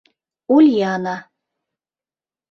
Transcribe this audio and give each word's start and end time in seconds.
Ульяна... 0.55 1.13